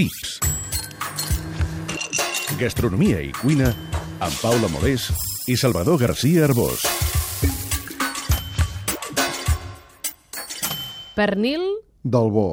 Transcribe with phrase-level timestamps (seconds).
[0.00, 0.38] Tips.
[2.56, 3.68] Gastronomia i cuina
[4.24, 5.10] amb Paula Molés
[5.44, 6.86] i Salvador García Arbós.
[11.18, 11.66] Pernil,
[12.00, 12.48] del bo.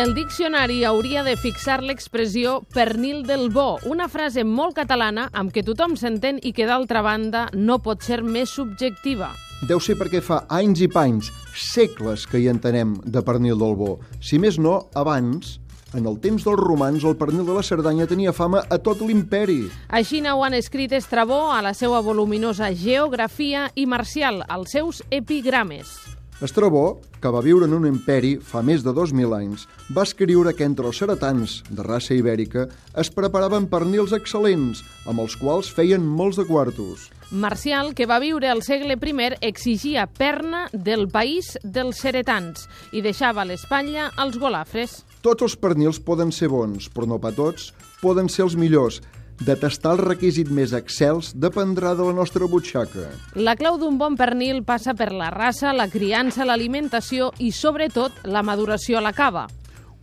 [0.00, 5.60] El diccionari hauria de fixar l'expressió pernil del bo, una frase molt catalana amb què
[5.66, 9.28] tothom s'entén i que, d'altra banda, no pot ser més subjectiva.
[9.68, 13.98] Deu ser perquè fa anys i panys, segles que hi entenem de pernil del bo.
[14.24, 15.58] Si més no, abans,
[15.92, 19.66] en el temps dels romans, el pernil de la Cerdanya tenia fama a tot l'imperi.
[19.92, 26.19] Així ho han escrit Estrabó a la seva voluminosa Geografia i Marcial, als seus epigrames.
[26.40, 30.64] Estrabó, que va viure en un imperi fa més de 2.000 anys, va escriure que
[30.64, 32.64] entre els ceretans, de raça ibèrica,
[32.96, 37.10] es preparaven pernils excel·lents, amb els quals feien molts de quartos.
[37.30, 43.44] Marcial, que va viure al segle I, exigia perna del país dels ceretans i deixava
[43.44, 45.04] l'espatlla als golafres.
[45.20, 49.02] Tots els pernils poden ser bons, però no pa tots, poden ser els millors,
[49.40, 53.08] de tastar el requisit més excels dependrà de la nostra butxaca.
[53.34, 58.44] La clau d'un bon pernil passa per la raça, la criança, l'alimentació i, sobretot, la
[58.44, 59.46] maduració a la cava.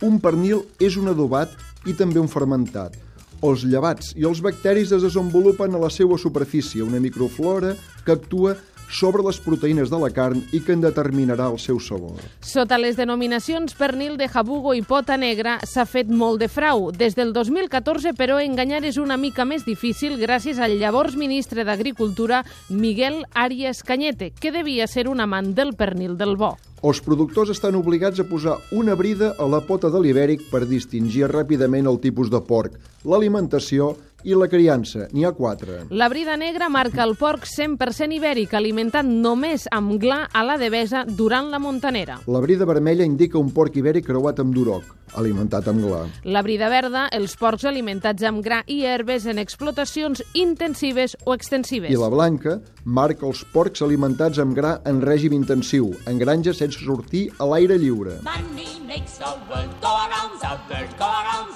[0.02, 1.54] Un pernil és un adobat
[1.86, 2.96] i també un fermentat.
[3.38, 8.56] Els llevats i els bacteris es desenvolupen a la seva superfície, una microflora que actua
[8.90, 12.18] sobre les proteïnes de la carn i que en determinarà el seu sabor.
[12.40, 16.90] Sota les denominacions pernil de jabugo i pota negra s'ha fet molt de frau.
[16.92, 22.44] Des del 2014, però, enganyar és una mica més difícil gràcies al llavors ministre d'Agricultura,
[22.68, 26.56] Miguel Arias Cañete, que devia ser un amant del pernil del bo.
[26.78, 31.26] Els productors estan obligats a posar una brida a la pota de l'ibèric per distingir
[31.26, 35.06] ràpidament el tipus de porc, l'alimentació i la criança.
[35.12, 35.84] N'hi ha quatre.
[35.90, 41.04] La brida negra marca el porc 100% ibèric, alimentat només amb gla a la devesa
[41.06, 42.18] durant la montanera.
[42.26, 44.84] La brida vermella indica un porc ibèric creuat amb duroc,
[45.14, 46.02] alimentat amb gla.
[46.24, 51.92] La brida verda, els porcs alimentats amb gra i herbes en explotacions intensives o extensives.
[51.92, 56.80] I la blanca marca els porcs alimentats amb gra en règim intensiu, en granges sense
[56.82, 58.18] sortir a l'aire lliure.
[58.24, 61.54] Money makes the world go around, the world go around,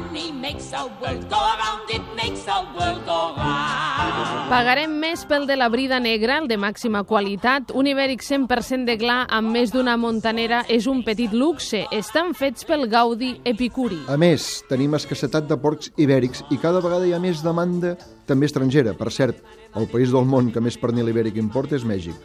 [0.00, 4.48] Money makes the world go around, it makes the world go round.
[4.50, 7.70] Pagarem més pel de la brida negra, el de màxima qualitat.
[7.76, 11.84] Un ibèric 100% de gla amb més d'una montanera és un petit luxe.
[11.92, 14.00] Estan fets pel Gaudi Epicuri.
[14.08, 17.94] A més, tenim escassetat de porcs ibèrics i cada vegada hi ha més demanda,
[18.26, 18.96] també estrangera.
[18.98, 19.44] Per cert,
[19.76, 22.16] el país del món que més pernil ibèric importa és Mèxic.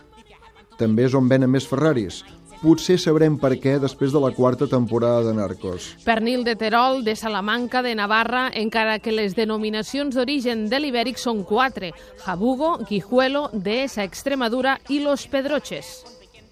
[0.80, 2.24] També és on venen més Ferraris.
[2.66, 5.92] Potser sabrem per què després de la quarta temporada de Narcos.
[6.02, 11.44] Pernil de Terol, de Salamanca, de Navarra, encara que les denominacions d'origen de l'ibèric són
[11.46, 11.92] quatre.
[12.24, 15.94] Jabugo, Guijuelo, Dehesa, Extremadura i Los Pedroches.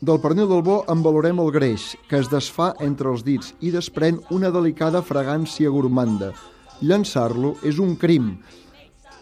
[0.06, 3.74] Del pernil del bo en valorem el greix, que es desfà entre els dits i
[3.74, 6.30] desprèn una delicada fragància gourmanda.
[6.86, 8.36] Llançar-lo és un crim,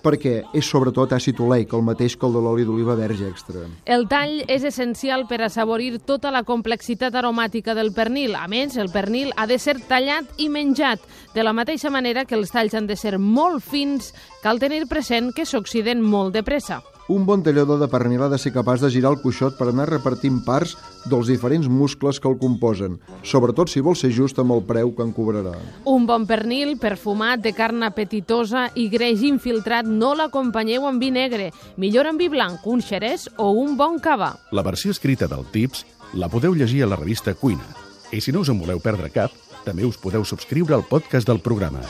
[0.04, 3.66] perquè és sobretot àcid oleic, el mateix que el de l'oli d'oliva verge extra.
[3.86, 8.36] El tall és essencial per assaborir tota la complexitat aromàtica del pernil.
[8.36, 11.04] A més, el pernil ha de ser tallat i menjat.
[11.36, 14.14] De la mateixa manera que els talls han de ser molt fins,
[14.44, 16.82] cal tenir present que s'oxiden molt de pressa.
[17.12, 19.90] Un bon tallador de pernil ha de ser capaç de girar el cuixot per anar
[19.90, 20.78] repartint parts
[21.12, 22.96] dels diferents muscles que el composen,
[23.28, 25.52] sobretot si vol ser just amb el preu que en cobrarà.
[25.92, 31.52] Un bon pernil perfumat de carn apetitosa i greix infiltrat no l'acompanyeu amb vi negre,
[31.76, 34.32] millor amb vi blanc, un xerès o un bon cava.
[34.56, 35.84] La versió escrita del Tips
[36.16, 37.68] la podeu llegir a la revista Cuina.
[38.16, 39.36] I si no us en voleu perdre cap,
[39.68, 41.84] també us podeu subscriure al podcast del programa.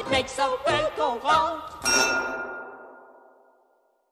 [0.00, 2.15] It makes the world go round.